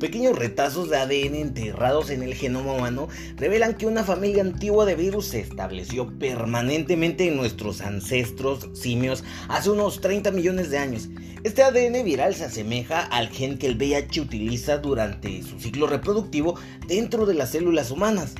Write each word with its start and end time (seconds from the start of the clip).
Pequeños 0.00 0.38
retazos 0.38 0.90
de 0.90 0.98
ADN 0.98 1.36
enterrados 1.36 2.10
en 2.10 2.22
el 2.22 2.34
genoma 2.34 2.74
humano 2.74 3.08
revelan 3.36 3.74
que 3.74 3.86
una 3.86 4.04
familia 4.04 4.42
antigua 4.42 4.84
de 4.84 4.94
virus 4.94 5.28
se 5.28 5.40
estableció 5.40 6.18
permanentemente 6.18 7.26
en 7.26 7.36
nuestros 7.36 7.80
ancestros 7.80 8.68
simios 8.74 9.24
hace 9.48 9.70
unos 9.70 10.02
30 10.02 10.32
millones 10.32 10.68
de 10.68 10.76
años. 10.76 11.08
Este 11.44 11.62
ADN 11.62 12.04
viral 12.04 12.34
se 12.34 12.44
asemeja 12.44 13.00
al 13.00 13.30
gen 13.30 13.56
que 13.56 13.68
el 13.68 13.76
VIH 13.76 14.20
utiliza 14.20 14.76
durante 14.76 15.42
su 15.42 15.58
ciclo 15.58 15.86
reproductivo 15.86 16.58
dentro 16.86 17.24
de 17.24 17.32
las 17.32 17.52
células 17.52 17.90
humanas. 17.90 18.34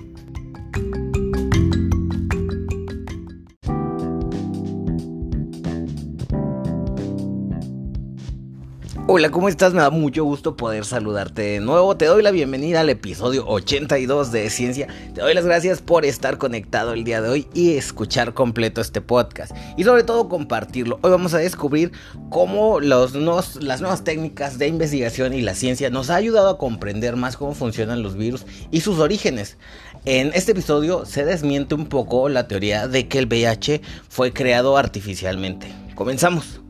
Hola, 9.08 9.30
¿cómo 9.30 9.48
estás? 9.48 9.72
Me 9.72 9.82
da 9.82 9.90
mucho 9.90 10.24
gusto 10.24 10.56
poder 10.56 10.84
saludarte 10.84 11.40
de 11.42 11.60
nuevo. 11.60 11.96
Te 11.96 12.06
doy 12.06 12.24
la 12.24 12.32
bienvenida 12.32 12.80
al 12.80 12.90
episodio 12.90 13.46
82 13.46 14.32
de 14.32 14.50
Ciencia. 14.50 14.88
Te 15.14 15.20
doy 15.20 15.32
las 15.32 15.44
gracias 15.44 15.80
por 15.80 16.04
estar 16.04 16.38
conectado 16.38 16.92
el 16.92 17.04
día 17.04 17.22
de 17.22 17.28
hoy 17.28 17.46
y 17.54 17.76
escuchar 17.76 18.34
completo 18.34 18.80
este 18.80 19.00
podcast. 19.00 19.56
Y 19.76 19.84
sobre 19.84 20.02
todo 20.02 20.28
compartirlo. 20.28 20.98
Hoy 21.02 21.12
vamos 21.12 21.34
a 21.34 21.38
descubrir 21.38 21.92
cómo 22.30 22.80
los 22.80 23.14
las 23.14 23.80
nuevas 23.80 24.02
técnicas 24.02 24.58
de 24.58 24.66
investigación 24.66 25.34
y 25.34 25.40
la 25.40 25.54
ciencia 25.54 25.88
nos 25.88 26.10
ha 26.10 26.16
ayudado 26.16 26.50
a 26.50 26.58
comprender 26.58 27.14
más 27.14 27.36
cómo 27.36 27.54
funcionan 27.54 28.02
los 28.02 28.16
virus 28.16 28.44
y 28.72 28.80
sus 28.80 28.98
orígenes. 28.98 29.56
En 30.04 30.32
este 30.34 30.50
episodio 30.50 31.04
se 31.06 31.24
desmiente 31.24 31.76
un 31.76 31.86
poco 31.86 32.28
la 32.28 32.48
teoría 32.48 32.88
de 32.88 33.06
que 33.06 33.20
el 33.20 33.26
VIH 33.26 33.82
fue 34.08 34.32
creado 34.32 34.76
artificialmente. 34.76 35.72
Comenzamos. 35.94 36.60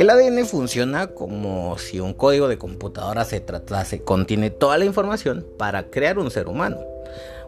El 0.00 0.08
ADN 0.08 0.46
funciona 0.46 1.08
como 1.08 1.76
si 1.76 2.00
un 2.00 2.14
código 2.14 2.48
de 2.48 2.56
computadora 2.56 3.26
se 3.26 3.38
tratase, 3.38 4.00
contiene 4.00 4.48
toda 4.48 4.78
la 4.78 4.86
información 4.86 5.46
para 5.58 5.90
crear 5.90 6.18
un 6.18 6.30
ser 6.30 6.48
humano. 6.48 6.78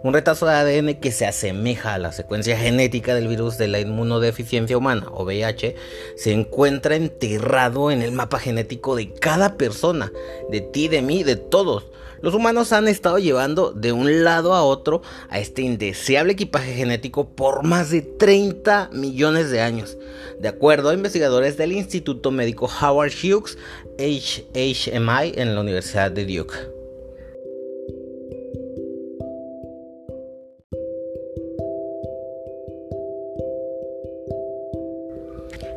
Un 0.05 0.13
retazo 0.13 0.47
de 0.47 0.55
ADN 0.55 0.95
que 0.95 1.13
se 1.13 1.27
asemeja 1.27 1.95
a 1.95 1.99
la 1.99 2.11
secuencia 2.11 2.57
genética 2.57 3.15
del 3.15 3.29
virus 3.29 3.57
de 3.57 3.69
la 3.69 3.79
inmunodeficiencia 3.79 4.77
humana 4.77 5.07
o 5.13 5.25
VIH 5.25 5.77
se 6.17 6.33
encuentra 6.33 6.97
enterrado 6.97 7.93
en 7.93 8.03
el 8.03 8.11
mapa 8.11 8.41
genético 8.41 8.97
de 8.97 9.13
cada 9.13 9.57
persona, 9.57 10.11
de 10.51 10.61
ti, 10.61 10.89
de 10.89 11.03
mí, 11.03 11.23
de 11.23 11.37
todos. 11.37 11.87
Los 12.21 12.35
humanos 12.35 12.73
han 12.73 12.89
estado 12.89 13.19
llevando 13.19 13.71
de 13.71 13.93
un 13.93 14.25
lado 14.25 14.55
a 14.55 14.65
otro 14.65 15.03
a 15.29 15.39
este 15.39 15.63
indeseable 15.63 16.33
equipaje 16.33 16.75
genético 16.75 17.29
por 17.29 17.63
más 17.63 17.91
de 17.91 18.03
30 18.03 18.91
millones 18.93 19.53
de 19.53 19.61
años, 19.61 19.97
de 20.41 20.49
acuerdo 20.49 20.89
a 20.89 20.95
investigadores 20.95 21.57
del 21.57 21.71
Instituto 21.71 22.33
Médico 22.33 22.69
Howard 22.81 23.13
Hughes 23.13 23.57
HHMI 23.99 25.33
en 25.37 25.55
la 25.55 25.61
Universidad 25.61 26.11
de 26.11 26.27
Duke. 26.27 26.82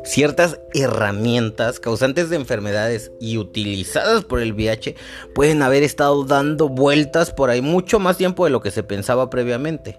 Ciertas 0.06 0.60
herramientas 0.72 1.80
causantes 1.80 2.30
de 2.30 2.36
enfermedades 2.36 3.10
y 3.20 3.38
utilizadas 3.38 4.24
por 4.24 4.40
el 4.40 4.52
VIH 4.52 4.94
pueden 5.34 5.62
haber 5.62 5.82
estado 5.82 6.24
dando 6.24 6.68
vueltas 6.68 7.32
por 7.32 7.50
ahí 7.50 7.60
mucho 7.60 7.98
más 7.98 8.16
tiempo 8.16 8.44
de 8.44 8.50
lo 8.50 8.60
que 8.60 8.70
se 8.70 8.84
pensaba 8.84 9.30
previamente 9.30 9.98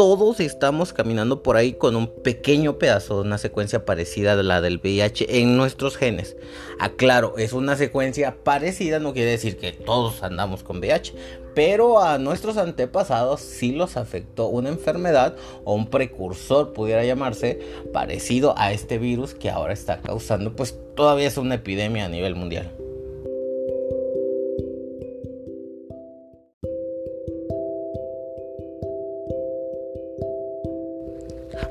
todos 0.00 0.40
estamos 0.40 0.94
caminando 0.94 1.42
por 1.42 1.58
ahí 1.58 1.74
con 1.74 1.94
un 1.94 2.06
pequeño 2.06 2.78
pedazo 2.78 3.16
de 3.16 3.20
una 3.20 3.36
secuencia 3.36 3.84
parecida 3.84 4.32
a 4.32 4.42
la 4.42 4.62
del 4.62 4.78
VIH 4.78 5.42
en 5.42 5.58
nuestros 5.58 5.98
genes. 5.98 6.38
Aclaro, 6.78 7.36
es 7.36 7.52
una 7.52 7.76
secuencia 7.76 8.42
parecida, 8.42 8.98
no 8.98 9.12
quiere 9.12 9.32
decir 9.32 9.58
que 9.58 9.72
todos 9.72 10.22
andamos 10.22 10.62
con 10.62 10.78
VIH, 10.78 11.12
pero 11.54 12.00
a 12.02 12.16
nuestros 12.16 12.56
antepasados 12.56 13.42
sí 13.42 13.72
los 13.72 13.98
afectó 13.98 14.46
una 14.46 14.70
enfermedad 14.70 15.36
o 15.64 15.74
un 15.74 15.90
precursor, 15.90 16.72
pudiera 16.72 17.04
llamarse, 17.04 17.60
parecido 17.92 18.54
a 18.56 18.72
este 18.72 18.96
virus 18.96 19.34
que 19.34 19.50
ahora 19.50 19.74
está 19.74 20.00
causando, 20.00 20.56
pues 20.56 20.78
todavía 20.96 21.28
es 21.28 21.36
una 21.36 21.56
epidemia 21.56 22.06
a 22.06 22.08
nivel 22.08 22.36
mundial. 22.36 22.72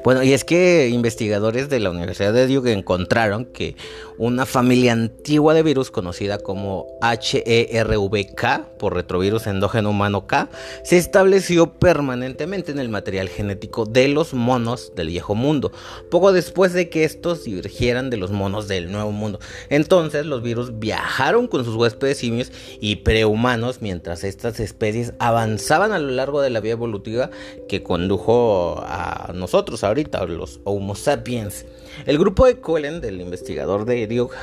Bueno, 0.04 0.24
y 0.24 0.34
es 0.34 0.46
que 0.46 0.90
investigadores 0.90 1.70
de 1.70 1.80
la 1.80 1.90
Universidad 1.90 2.34
de 2.34 2.48
Duke 2.48 2.72
encontraron 2.72 3.46
que 3.46 3.76
una 4.18 4.46
familia 4.46 4.94
antigua 4.94 5.54
de 5.54 5.64
virus 5.64 5.92
conocida 5.92 6.40
como 6.40 6.88
HERVK, 7.02 8.78
por 8.78 8.94
retrovirus 8.94 9.48
endógeno 9.48 9.90
humano 9.90 10.28
K, 10.28 10.50
se 10.84 10.98
estableció 10.98 11.80
permanentemente 11.80 12.72
en 12.72 12.80
el 12.80 12.90
material 12.90 13.30
genético 13.30 13.86
de 13.86 14.08
los 14.08 14.34
monos 14.34 14.94
del 14.96 15.08
viejo 15.08 15.36
mundo, 15.36 15.72
poco 16.10 16.32
después 16.32 16.74
de 16.74 16.90
que 16.90 17.04
estos 17.04 17.44
divergieran 17.44 18.10
de 18.10 18.18
los 18.18 18.32
monos 18.32 18.68
del 18.68 18.92
nuevo 18.92 19.12
mundo. 19.12 19.40
Entonces 19.70 20.26
los 20.26 20.42
virus 20.42 20.80
viajaron 20.80 21.48
con 21.48 21.66
sus 21.66 21.76
huéspedes 21.76 22.18
simios 22.18 22.52
y 22.80 22.98
prehumanos 22.98 23.82
mientras 23.82 24.24
estas 24.24 24.60
especies 24.60 25.14
avanzaban 25.20 25.92
a 25.92 26.00
lo 26.00 26.12
largo 26.12 26.42
de 26.42 26.50
la 26.50 26.60
vía 26.62 26.74
evolutiva 26.74 27.30
que 27.68 27.84
condujo 27.84 28.82
a 28.86 29.32
nosotros, 29.34 29.84
ahorita, 29.90 30.26
los 30.26 30.60
Homo 30.64 30.96
sapiens. 30.96 31.66
El 32.06 32.18
grupo 32.18 32.46
de 32.46 32.58
Cullen, 32.58 33.02
del 33.02 33.20
investigador 33.20 33.86
de 33.86 34.08
Duke, 34.08 34.36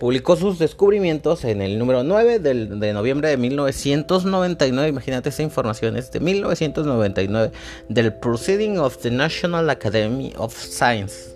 publicó 0.00 0.36
sus 0.36 0.58
descubrimientos 0.58 1.44
en 1.44 1.62
el 1.62 1.78
número 1.78 2.02
9 2.02 2.38
de 2.38 2.92
noviembre 2.92 3.28
de 3.28 3.36
1999. 3.36 4.88
Imagínate 4.88 5.28
esa 5.28 5.42
información, 5.42 5.96
es 5.96 6.10
de 6.10 6.20
1999, 6.20 7.52
del 7.88 8.14
Proceeding 8.14 8.78
of 8.78 8.98
the 8.98 9.10
National 9.10 9.70
Academy 9.70 10.32
of 10.36 10.56
Science. 10.56 11.34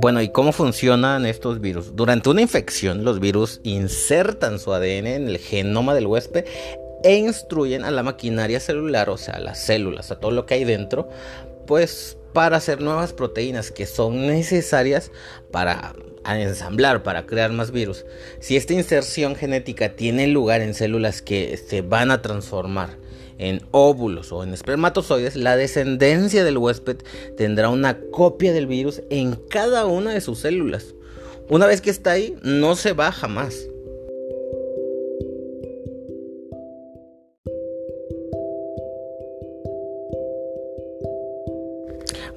Bueno, 0.00 0.22
¿y 0.22 0.30
cómo 0.30 0.52
funcionan 0.52 1.26
estos 1.26 1.60
virus? 1.60 1.94
Durante 1.94 2.30
una 2.30 2.40
infección, 2.40 3.04
los 3.04 3.20
virus 3.20 3.60
insertan 3.64 4.58
su 4.58 4.72
ADN 4.72 5.06
en 5.06 5.28
el 5.28 5.36
genoma 5.36 5.94
del 5.94 6.06
huésped 6.06 6.46
e 7.04 7.16
instruyen 7.16 7.84
a 7.84 7.90
la 7.90 8.02
maquinaria 8.02 8.60
celular, 8.60 9.10
o 9.10 9.18
sea, 9.18 9.34
a 9.34 9.40
las 9.40 9.58
células, 9.58 10.10
a 10.10 10.18
todo 10.18 10.30
lo 10.30 10.46
que 10.46 10.54
hay 10.54 10.64
dentro, 10.64 11.10
pues 11.66 12.16
para 12.32 12.56
hacer 12.56 12.80
nuevas 12.80 13.12
proteínas 13.12 13.70
que 13.70 13.84
son 13.84 14.26
necesarias 14.26 15.12
para 15.50 15.92
ensamblar, 16.24 17.02
para 17.02 17.26
crear 17.26 17.52
más 17.52 17.70
virus. 17.70 18.06
Si 18.38 18.56
esta 18.56 18.72
inserción 18.72 19.36
genética 19.36 19.96
tiene 19.96 20.28
lugar 20.28 20.62
en 20.62 20.72
células 20.72 21.20
que 21.20 21.58
se 21.58 21.82
van 21.82 22.10
a 22.10 22.22
transformar 22.22 22.96
en 23.40 23.62
óvulos 23.70 24.32
o 24.32 24.44
en 24.44 24.52
espermatozoides, 24.52 25.34
la 25.34 25.56
descendencia 25.56 26.44
del 26.44 26.58
huésped 26.58 26.98
tendrá 27.38 27.70
una 27.70 27.98
copia 28.12 28.52
del 28.52 28.66
virus 28.66 29.00
en 29.08 29.34
cada 29.34 29.86
una 29.86 30.12
de 30.12 30.20
sus 30.20 30.40
células. 30.40 30.94
Una 31.48 31.66
vez 31.66 31.80
que 31.80 31.90
está 31.90 32.12
ahí, 32.12 32.36
no 32.42 32.76
se 32.76 32.92
va 32.92 33.10
jamás. 33.10 33.69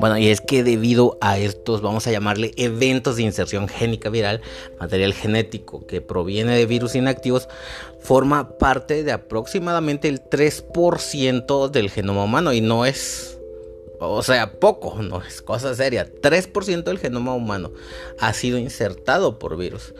Bueno, 0.03 0.17
y 0.17 0.27
es 0.27 0.41
que 0.41 0.63
debido 0.63 1.17
a 1.21 1.37
estos, 1.37 1.79
vamos 1.79 2.07
a 2.07 2.11
llamarle 2.11 2.51
eventos 2.57 3.15
de 3.15 3.23
inserción 3.23 3.69
génica 3.69 4.09
viral, 4.09 4.41
material 4.77 5.13
genético 5.13 5.87
que 5.87 6.01
proviene 6.01 6.57
de 6.57 6.65
virus 6.65 6.95
inactivos, 6.95 7.47
forma 8.01 8.57
parte 8.57 9.05
de 9.05 9.13
aproximadamente 9.13 10.09
el 10.09 10.21
3% 10.21 11.69
del 11.69 11.89
genoma 11.89 12.25
humano 12.25 12.51
y 12.51 12.59
no 12.59 12.85
es 12.85 13.32
o 14.11 14.23
sea, 14.23 14.59
poco, 14.59 15.01
no 15.01 15.21
es 15.21 15.41
cosa 15.41 15.73
seria. 15.75 16.11
3% 16.11 16.83
del 16.83 16.99
genoma 16.99 17.33
humano 17.33 17.71
ha 18.19 18.33
sido 18.33 18.57
insertado 18.57 19.39
por 19.39 19.57
virus. 19.57 19.93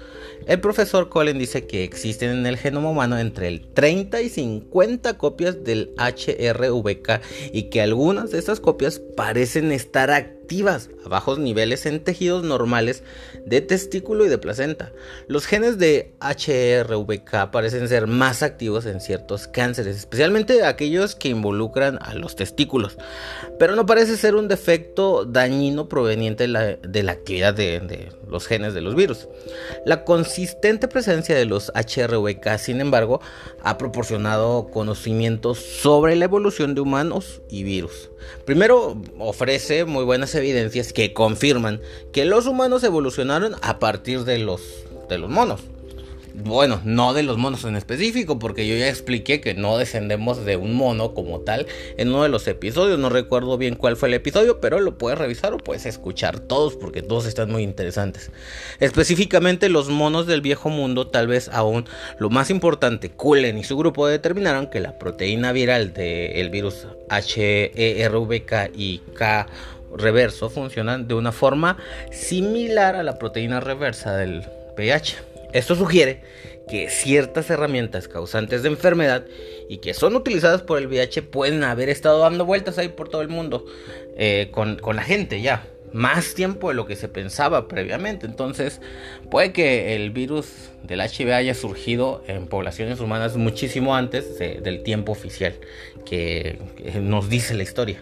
El 0.45 0.59
profesor 0.59 1.09
Cullen 1.09 1.39
dice 1.39 1.67
que 1.67 1.83
existen 1.83 2.31
en 2.31 2.45
el 2.45 2.57
genoma 2.57 2.89
humano 2.89 3.17
entre 3.17 3.47
el 3.47 3.65
30 3.65 4.21
y 4.21 4.29
50 4.29 5.17
copias 5.17 5.63
del 5.63 5.93
HRVK 5.97 7.21
y 7.53 7.63
que 7.69 7.81
algunas 7.81 8.31
de 8.31 8.39
estas 8.39 8.59
copias 8.59 8.99
parecen 9.15 9.71
estar 9.71 10.11
activas 10.11 10.42
a 10.61 11.09
bajos 11.09 11.39
niveles 11.39 11.85
en 11.87 12.03
tejidos 12.03 12.43
normales 12.43 13.01
de 13.45 13.61
testículo 13.61 14.25
y 14.25 14.29
de 14.29 14.37
placenta. 14.37 14.91
Los 15.27 15.47
genes 15.47 15.79
de 15.79 16.13
HRVK 16.21 17.49
parecen 17.51 17.87
ser 17.89 18.05
más 18.05 18.43
activos 18.43 18.85
en 18.85 19.01
ciertos 19.01 19.47
cánceres, 19.47 19.97
especialmente 19.97 20.63
aquellos 20.63 21.15
que 21.15 21.29
involucran 21.29 21.97
a 22.01 22.13
los 22.13 22.35
testículos, 22.35 22.97
pero 23.57 23.75
no 23.75 23.85
parece 23.85 24.15
ser 24.15 24.35
un 24.35 24.47
defecto 24.47 25.25
dañino 25.25 25.89
proveniente 25.89 26.43
de 26.43 27.03
la, 27.03 27.11
actividad 27.11 27.53
de, 27.55 28.11
los 28.29 28.45
genes 28.45 28.75
de 28.75 28.81
los 28.81 28.95
virus. 28.95 29.27
La 29.85 30.03
consistente 30.05 30.87
presencia 30.87 31.35
de 31.35 31.45
los 31.45 31.71
HRVK, 31.73 32.57
sin 32.59 32.79
embargo, 32.79 33.21
ha 33.63 33.77
proporcionado 33.79 34.67
conocimientos 34.67 35.57
sobre 35.57 36.15
la 36.15 36.25
evolución 36.25 36.75
de 36.75 36.81
humanos 36.81 37.41
y 37.49 37.63
virus. 37.63 38.11
Primero, 38.45 39.01
ofrece 39.19 39.85
muy 39.85 40.05
buenas 40.05 40.33
evidencias 40.35 40.42
que 40.93 41.13
confirman 41.13 41.81
que 42.11 42.25
los 42.25 42.45
humanos 42.47 42.83
evolucionaron 42.83 43.55
a 43.61 43.79
partir 43.79 44.23
de 44.23 44.39
los, 44.39 44.61
de 45.09 45.17
los 45.17 45.29
monos. 45.29 45.61
Bueno, 46.35 46.81
no 46.83 47.13
de 47.13 47.21
los 47.21 47.37
monos 47.37 47.63
en 47.63 47.75
específico, 47.75 48.39
porque 48.39 48.67
yo 48.67 48.75
ya 48.75 48.89
expliqué 48.89 49.39
que 49.39 49.53
no 49.53 49.77
descendemos 49.77 50.43
de 50.45 50.55
un 50.55 50.73
mono 50.73 51.13
como 51.13 51.41
tal 51.41 51.67
en 51.97 52.09
uno 52.09 52.23
de 52.23 52.29
los 52.29 52.47
episodios. 52.47 52.97
No 52.97 53.09
recuerdo 53.09 53.59
bien 53.59 53.75
cuál 53.75 53.97
fue 53.97 54.07
el 54.07 54.15
episodio, 54.15 54.59
pero 54.59 54.79
lo 54.79 54.97
puedes 54.97 55.19
revisar 55.19 55.53
o 55.53 55.57
puedes 55.57 55.85
escuchar 55.85 56.39
todos, 56.39 56.75
porque 56.75 57.03
todos 57.03 57.27
están 57.27 57.51
muy 57.51 57.61
interesantes. 57.61 58.31
Específicamente 58.79 59.69
los 59.69 59.89
monos 59.89 60.25
del 60.25 60.41
viejo 60.41 60.69
mundo, 60.69 61.05
tal 61.05 61.27
vez 61.27 61.49
aún 61.49 61.85
lo 62.17 62.31
más 62.31 62.49
importante, 62.49 63.11
Cullen 63.11 63.59
y 63.59 63.63
su 63.63 63.77
grupo 63.77 64.07
determinaron 64.07 64.71
que 64.71 64.79
la 64.79 64.97
proteína 64.97 65.51
viral 65.51 65.93
del 65.93 66.49
virus 66.49 66.87
HERVK 67.11 68.71
y 68.75 69.01
K 69.13 69.45
reverso 69.97 70.49
funcionan 70.49 71.07
de 71.07 71.13
una 71.13 71.31
forma 71.31 71.77
similar 72.11 72.95
a 72.95 73.03
la 73.03 73.17
proteína 73.17 73.59
reversa 73.59 74.15
del 74.15 74.43
VIH. 74.77 75.17
Esto 75.53 75.75
sugiere 75.75 76.21
que 76.67 76.89
ciertas 76.89 77.49
herramientas 77.49 78.07
causantes 78.07 78.63
de 78.63 78.69
enfermedad 78.69 79.25
y 79.69 79.77
que 79.77 79.93
son 79.93 80.15
utilizadas 80.15 80.61
por 80.61 80.77
el 80.79 80.87
VIH 80.87 81.23
pueden 81.23 81.63
haber 81.63 81.89
estado 81.89 82.19
dando 82.19 82.45
vueltas 82.45 82.77
ahí 82.77 82.89
por 82.89 83.09
todo 83.09 83.21
el 83.21 83.27
mundo 83.27 83.65
eh, 84.17 84.49
con, 84.51 84.77
con, 84.77 84.95
la 84.95 85.03
gente 85.03 85.41
ya. 85.41 85.67
Más 85.91 86.33
tiempo 86.33 86.69
de 86.69 86.73
lo 86.73 86.87
que 86.87 86.95
se 86.95 87.07
pensaba 87.07 87.67
previamente. 87.67 88.25
Entonces, 88.25 88.81
puede 89.29 89.53
que 89.53 89.95
el 89.95 90.09
virus 90.09 90.71
del 90.81 91.01
HIV 91.01 91.33
haya 91.33 91.53
surgido 91.53 92.23
en 92.27 92.47
poblaciones 92.47 92.99
humanas 92.99 93.37
muchísimo 93.37 93.95
antes 93.95 94.39
del 94.39 94.81
tiempo 94.81 95.11
oficial 95.11 95.53
que 96.03 96.57
nos 96.99 97.29
dice 97.29 97.53
la 97.53 97.61
historia. 97.61 98.01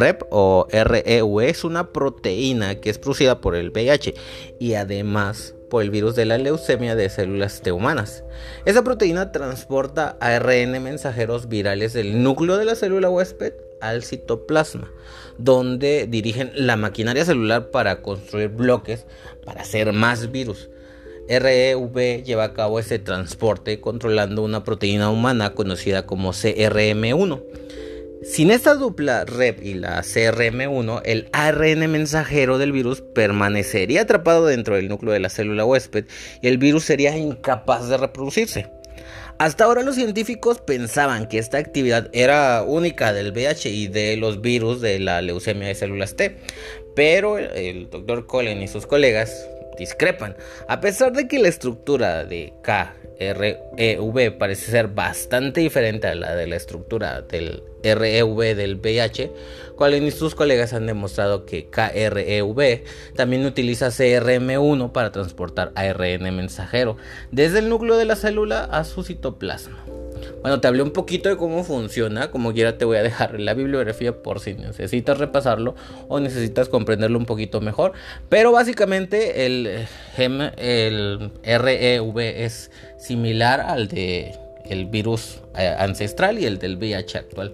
REP 0.00 0.22
o 0.30 0.66
REU 0.72 1.40
es 1.42 1.62
una 1.62 1.92
proteína 1.92 2.76
que 2.76 2.88
es 2.88 2.96
producida 2.96 3.42
por 3.42 3.54
el 3.54 3.68
VIH 3.68 4.14
y 4.58 4.72
además 4.72 5.54
por 5.68 5.82
el 5.82 5.90
virus 5.90 6.16
de 6.16 6.24
la 6.24 6.38
leucemia 6.38 6.96
de 6.96 7.10
células 7.10 7.60
T 7.60 7.70
humanas. 7.70 8.24
Esa 8.64 8.82
proteína 8.82 9.30
transporta 9.30 10.16
ARN 10.20 10.82
mensajeros 10.82 11.50
virales 11.50 11.92
del 11.92 12.22
núcleo 12.22 12.56
de 12.56 12.64
la 12.64 12.76
célula 12.76 13.10
huésped 13.10 13.52
al 13.82 14.02
citoplasma, 14.02 14.90
donde 15.36 16.06
dirigen 16.08 16.50
la 16.54 16.76
maquinaria 16.76 17.26
celular 17.26 17.70
para 17.70 18.00
construir 18.00 18.48
bloques 18.48 19.04
para 19.44 19.60
hacer 19.60 19.92
más 19.92 20.32
virus. 20.32 20.70
REV 21.28 22.24
lleva 22.24 22.44
a 22.44 22.54
cabo 22.54 22.78
ese 22.78 22.98
transporte 22.98 23.82
controlando 23.82 24.42
una 24.42 24.64
proteína 24.64 25.10
humana 25.10 25.52
conocida 25.52 26.06
como 26.06 26.32
CRM1 26.32 27.42
sin 28.22 28.50
esta 28.50 28.74
dupla 28.74 29.24
REP 29.24 29.62
y 29.62 29.74
la 29.74 30.02
CRM1, 30.02 31.02
el 31.04 31.28
ARN 31.32 31.90
mensajero 31.90 32.58
del 32.58 32.70
virus 32.70 33.00
permanecería 33.00 34.02
atrapado 34.02 34.46
dentro 34.46 34.76
del 34.76 34.88
núcleo 34.88 35.12
de 35.12 35.20
la 35.20 35.30
célula 35.30 35.64
huésped 35.64 36.04
y 36.42 36.48
el 36.48 36.58
virus 36.58 36.84
sería 36.84 37.16
incapaz 37.16 37.88
de 37.88 37.96
reproducirse. 37.96 38.70
Hasta 39.38 39.64
ahora 39.64 39.82
los 39.82 39.94
científicos 39.94 40.60
pensaban 40.60 41.26
que 41.26 41.38
esta 41.38 41.56
actividad 41.56 42.10
era 42.12 42.62
única 42.62 43.14
del 43.14 43.32
VIH 43.32 43.70
y 43.70 43.88
de 43.88 44.18
los 44.18 44.42
virus 44.42 44.82
de 44.82 44.98
la 44.98 45.22
leucemia 45.22 45.68
de 45.68 45.74
células 45.74 46.14
T, 46.14 46.36
pero 46.94 47.38
el 47.38 47.88
doctor 47.88 48.26
Cullen 48.26 48.62
y 48.62 48.68
sus 48.68 48.86
colegas 48.86 49.48
discrepan. 49.78 50.36
A 50.68 50.80
pesar 50.82 51.12
de 51.12 51.26
que 51.26 51.38
la 51.38 51.48
estructura 51.48 52.24
de 52.24 52.52
K 52.62 52.94
REV 53.20 54.38
parece 54.38 54.70
ser 54.70 54.88
bastante 54.88 55.60
diferente 55.60 56.06
a 56.06 56.14
la 56.14 56.34
de 56.34 56.46
la 56.46 56.56
estructura 56.56 57.20
del 57.22 57.62
REV 57.82 58.56
del 58.56 58.76
VIH, 58.76 59.30
Colin 59.76 60.06
y 60.06 60.10
sus 60.10 60.34
colegas 60.34 60.72
han 60.72 60.86
demostrado 60.86 61.46
que 61.46 61.68
KREV 61.70 62.84
también 63.14 63.44
utiliza 63.46 63.88
CRM1 63.88 64.92
para 64.92 65.12
transportar 65.12 65.72
ARN 65.74 66.34
mensajero 66.34 66.96
desde 67.30 67.60
el 67.60 67.68
núcleo 67.68 67.96
de 67.96 68.04
la 68.06 68.16
célula 68.16 68.64
a 68.64 68.84
su 68.84 69.02
citoplasma. 69.02 69.84
Bueno, 70.42 70.60
te 70.60 70.68
hablé 70.68 70.82
un 70.82 70.90
poquito 70.90 71.28
de 71.28 71.36
cómo 71.36 71.64
funciona, 71.64 72.30
como 72.30 72.52
quiera 72.52 72.78
te 72.78 72.84
voy 72.84 72.96
a 72.96 73.02
dejar 73.02 73.38
la 73.40 73.54
bibliografía 73.54 74.22
por 74.22 74.40
si 74.40 74.54
necesitas 74.54 75.18
repasarlo 75.18 75.74
o 76.08 76.20
necesitas 76.20 76.68
comprenderlo 76.68 77.18
un 77.18 77.26
poquito 77.26 77.60
mejor. 77.60 77.92
Pero 78.28 78.52
básicamente 78.52 79.46
el, 79.46 79.86
el 80.16 81.30
REV 81.44 82.18
es 82.18 82.70
similar 82.98 83.60
al 83.60 83.88
de 83.88 84.38
virus 84.88 85.40
eh, 85.58 85.74
ancestral 85.78 86.38
y 86.38 86.46
el 86.46 86.58
del 86.58 86.76
VIH 86.76 87.18
actual. 87.18 87.52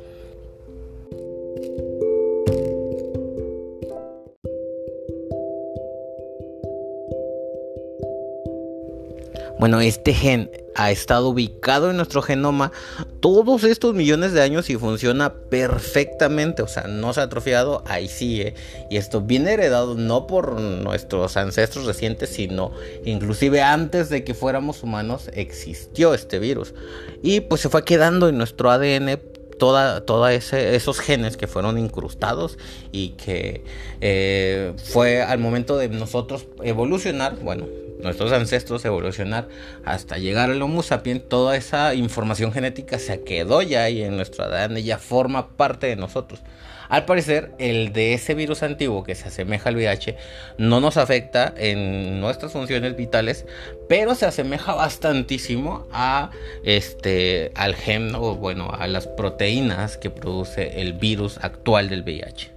Bueno, 9.59 9.81
este 9.81 10.13
gen 10.13 10.51
ha 10.75 10.91
estado 10.91 11.31
ubicado 11.31 11.91
en 11.91 11.97
nuestro 11.97 12.21
genoma 12.21 12.73
todos 13.21 13.65
estos 13.65 13.95
millones 13.95 14.35
de 14.35 14.43
años 14.43 14.69
y 14.69 14.77
funciona 14.77 15.33
perfectamente, 15.33 16.61
o 16.61 16.69
sea, 16.69 16.83
no 16.85 17.15
se 17.15 17.21
ha 17.21 17.23
atrofiado, 17.23 17.83
ahí 17.87 18.07
sigue. 18.07 18.55
Y 18.91 18.99
esto 18.99 19.23
viene 19.23 19.55
heredado 19.55 19.95
no 19.95 20.27
por 20.27 20.61
nuestros 20.61 21.39
ancestros 21.39 21.87
recientes, 21.87 22.29
sino 22.29 22.73
inclusive 23.07 23.63
antes 23.63 24.11
de 24.11 24.25
que 24.25 24.35
fuéramos 24.35 24.83
humanos 24.83 25.31
existió 25.33 26.13
este 26.13 26.39
virus. 26.39 26.75
Y 27.23 27.41
pues 27.41 27.63
se 27.63 27.71
fue 27.71 27.83
quedando 27.83 28.29
en 28.29 28.37
nuestro 28.37 28.71
ADN 28.71 29.19
toda 29.59 30.35
esos 30.35 31.01
genes 31.01 31.39
que 31.39 31.47
fueron 31.47 31.79
incrustados 31.79 32.59
y 32.93 33.11
que 33.11 33.65
eh, 34.03 34.75
fue 34.77 35.23
al 35.23 35.39
momento 35.39 35.79
de 35.79 35.89
nosotros 35.89 36.47
evolucionar, 36.63 37.37
bueno, 37.37 37.67
nuestros 38.01 38.33
ancestros 38.33 38.85
evolucionar 38.85 39.49
hasta 39.85 40.19
llegar 40.19 40.51
al 40.51 40.63
Homo 40.63 40.83
sapiens, 40.83 41.29
toda 41.29 41.57
esa 41.57 41.95
información 41.95 42.53
genética 42.53 42.99
se 42.99 43.23
quedó 43.23 43.63
ya 43.63 43.85
ahí 43.85 44.03
en 44.03 44.17
nuestro 44.17 44.45
ADN, 44.45 44.77
ya 44.77 44.99
forma 44.99 45.49
parte 45.57 45.87
de 45.87 45.97
nosotros. 45.97 46.41
Al 46.89 47.05
parecer, 47.05 47.53
el 47.59 47.93
de 47.93 48.15
ese 48.15 48.35
virus 48.35 48.63
antiguo 48.63 49.03
que 49.03 49.15
se 49.15 49.29
asemeja 49.29 49.71
al 49.71 49.77
VIH 49.77 50.17
no 50.59 50.81
nos 50.81 50.97
afecta 50.97 51.53
en 51.57 52.21
nuestras 52.21 52.53
funciones 52.53 52.97
vitales, 52.97 53.45
pero 53.89 54.15
se 54.15 54.27
asemeja 54.27 54.75
bastantísimo 54.75 55.87
a 55.93 56.31
este 56.65 57.51
al 57.55 57.75
gen 57.75 58.15
o 58.15 58.37
bueno, 58.37 58.71
a 58.73 58.87
las 58.87 59.07
proteínas 59.07 59.97
que 59.97 60.11
produce 60.11 60.81
el 60.81 60.93
virus 60.93 61.39
actual 61.43 61.89
del 61.89 62.03
VIH. 62.03 62.56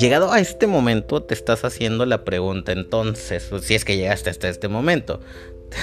Llegado 0.00 0.32
a 0.32 0.40
este 0.40 0.66
momento, 0.66 1.22
te 1.22 1.34
estás 1.34 1.62
haciendo 1.62 2.06
la 2.06 2.24
pregunta 2.24 2.72
entonces, 2.72 3.48
pues, 3.50 3.64
si 3.64 3.74
es 3.74 3.84
que 3.84 3.98
llegaste 3.98 4.30
hasta 4.30 4.48
este 4.48 4.66
momento, 4.66 5.20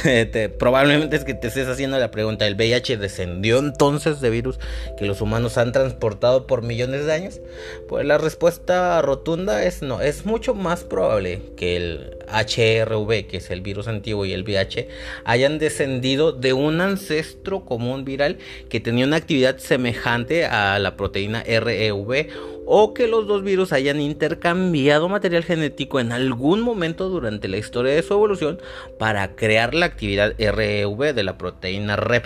probablemente 0.57 1.17
es 1.17 1.24
que 1.24 1.36
te 1.36 1.50
estés 1.50 1.67
haciendo 1.67 2.00
la 2.00 2.09
pregunta, 2.09 2.47
¿el 2.47 2.55
VIH 2.55 2.97
descendió 2.97 3.59
entonces 3.59 4.19
de 4.19 4.31
virus 4.31 4.59
que 4.97 5.05
los 5.05 5.21
humanos 5.21 5.59
han 5.59 5.71
transportado 5.71 6.47
por 6.47 6.63
millones 6.63 7.05
de 7.05 7.13
años? 7.13 7.41
Pues 7.88 8.07
la 8.07 8.17
respuesta 8.17 9.00
rotunda 9.03 9.63
es 9.63 9.83
no, 9.83 10.01
es 10.01 10.25
mucho 10.25 10.55
más 10.55 10.83
probable 10.83 11.43
que 11.55 11.75
el 11.75 12.17
HRV, 12.27 13.27
que 13.27 13.38
es 13.38 13.51
el 13.51 13.62
virus 13.62 13.88
antiguo, 13.88 14.25
y 14.25 14.33
el 14.33 14.41
VIH 14.41 14.89
hayan 15.25 15.59
descendido 15.59 16.31
de 16.31 16.53
un 16.53 16.81
ancestro 16.81 17.65
común 17.65 18.03
viral 18.03 18.39
que 18.67 18.79
tenía 18.79 19.05
una 19.05 19.17
actividad 19.17 19.59
semejante 19.59 20.45
a 20.45 20.79
la 20.79 20.97
proteína 20.97 21.43
REV 21.43 22.56
o 22.67 22.93
que 22.93 23.07
los 23.07 23.25
dos 23.25 23.43
virus 23.43 23.71
hayan 23.71 24.01
intercambiado 24.01 25.09
material 25.09 25.43
genético 25.43 26.00
en 26.00 26.12
algún 26.12 26.62
momento 26.62 27.09
durante 27.09 27.47
la 27.47 27.57
historia 27.57 27.93
de 27.93 28.03
su 28.03 28.13
evolución 28.13 28.59
para 29.00 29.36
crear 29.36 29.74
la 29.74 29.86
actividad 29.86 30.33
REV 30.38 31.15
de 31.15 31.24
la 31.24 31.38
proteína 31.38 31.95
REP. 31.95 32.25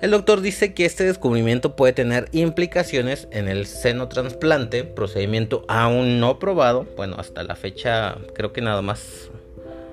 El 0.00 0.12
doctor 0.12 0.40
dice 0.40 0.74
que 0.74 0.86
este 0.86 1.04
descubrimiento 1.04 1.76
puede 1.76 1.92
tener 1.92 2.28
implicaciones 2.32 3.28
en 3.30 3.48
el 3.48 3.66
senotransplante, 3.66 4.84
procedimiento 4.84 5.64
aún 5.68 6.20
no 6.20 6.38
probado, 6.38 6.86
bueno, 6.96 7.16
hasta 7.18 7.42
la 7.42 7.56
fecha 7.56 8.16
creo 8.32 8.52
que 8.52 8.60
nada 8.60 8.80
más 8.80 9.30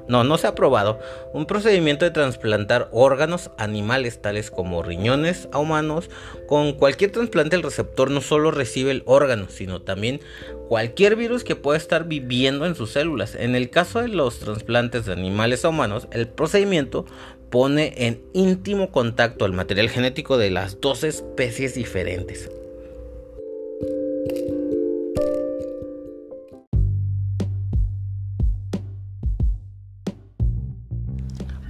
no, 0.08 0.24
no 0.24 0.38
se 0.38 0.48
ha 0.48 0.56
probado 0.56 1.00
un 1.34 1.46
procedimiento 1.46 2.06
de 2.06 2.12
trasplantar 2.12 2.90
órganos 2.92 3.52
animales 3.58 4.22
tales 4.22 4.52
como 4.52 4.84
riñones 4.84 5.50
a 5.52 5.60
humanos. 5.60 6.10
Con 6.48 6.74
cualquier 6.74 7.12
trasplante 7.12 7.56
el 7.56 7.64
receptor 7.64 8.12
no 8.12 8.22
solo 8.22 8.52
recibe 8.52 8.92
el 8.92 9.04
órgano, 9.06 9.48
sino 9.50 9.82
también 9.82 10.22
cualquier 10.68 11.16
virus 11.16 11.44
que 11.44 11.56
pueda 11.56 11.78
estar 11.78 12.08
viviendo 12.08 12.66
en 12.66 12.76
sus 12.76 12.92
células. 12.92 13.36
En 13.36 13.56
el 13.56 13.70
caso 13.70 14.02
de 14.02 14.10
los 14.10 14.40
trasplantes 14.40 15.06
de 15.06 15.14
animales 15.14 15.66
a 15.66 15.70
humanos, 15.70 16.08
el 16.12 16.28
procedimiento 16.28 17.06
pone 17.50 17.94
en 17.98 18.22
íntimo 18.34 18.92
contacto 18.92 19.46
el 19.46 19.54
material 19.54 19.90
genético 19.90 20.38
de 20.38 20.52
las 20.52 20.82
dos 20.82 21.04
especies 21.04 21.74
diferentes. 21.76 22.50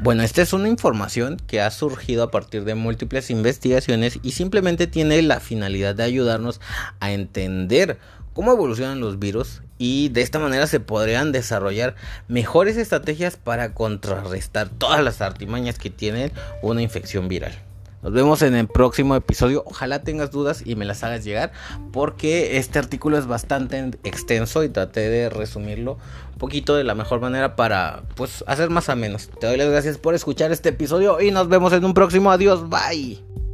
Bueno, 0.05 0.21
esta 0.21 0.43
es 0.43 0.53
una 0.53 0.69
información 0.69 1.37
que 1.47 1.61
ha 1.61 1.71
surgido 1.71 2.21
a 2.21 2.29
partir 2.29 2.63
de 2.63 2.75
múltiples 2.75 3.31
investigaciones 3.31 4.19
y 4.21 4.33
simplemente 4.33 4.85
tiene 4.85 5.19
la 5.23 5.39
finalidad 5.39 5.95
de 5.95 6.03
ayudarnos 6.03 6.61
a 6.99 7.11
entender 7.11 7.97
cómo 8.33 8.51
evolucionan 8.51 8.99
los 8.99 9.17
virus 9.17 9.63
y 9.79 10.09
de 10.09 10.21
esta 10.21 10.37
manera 10.37 10.67
se 10.67 10.79
podrían 10.79 11.31
desarrollar 11.31 11.95
mejores 12.27 12.77
estrategias 12.77 13.35
para 13.35 13.73
contrarrestar 13.73 14.69
todas 14.69 15.03
las 15.03 15.21
artimañas 15.21 15.79
que 15.79 15.89
tiene 15.89 16.31
una 16.61 16.83
infección 16.83 17.27
viral. 17.27 17.59
Nos 18.05 18.13
vemos 18.13 18.43
en 18.43 18.53
el 18.53 18.67
próximo 18.67 19.15
episodio. 19.15 19.63
Ojalá 19.65 20.03
tengas 20.03 20.29
dudas 20.29 20.61
y 20.63 20.75
me 20.75 20.85
las 20.85 21.03
hagas 21.03 21.23
llegar 21.23 21.51
porque 21.91 22.59
este 22.59 22.77
artículo 22.77 23.17
es 23.17 23.25
bastante 23.25 23.79
extenso 24.03 24.63
y 24.63 24.69
traté 24.69 25.09
de 25.09 25.27
resumirlo 25.31 25.97
un 26.33 26.37
poquito 26.37 26.75
de 26.75 26.83
la 26.83 26.93
mejor 26.93 27.19
manera 27.19 27.55
para 27.55 28.03
pues 28.13 28.43
hacer 28.45 28.69
más 28.69 28.89
a 28.89 28.95
menos. 28.95 29.31
Te 29.39 29.47
doy 29.47 29.57
las 29.57 29.71
gracias 29.71 29.97
por 29.97 30.13
escuchar 30.13 30.51
este 30.51 30.69
episodio 30.69 31.19
y 31.19 31.31
nos 31.31 31.47
vemos 31.49 31.73
en 31.73 31.83
un 31.83 31.95
próximo. 31.95 32.29
Adiós, 32.31 32.69
bye. 32.69 33.44